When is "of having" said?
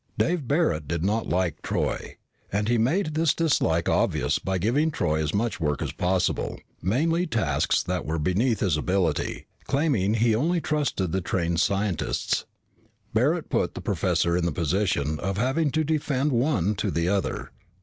15.19-15.69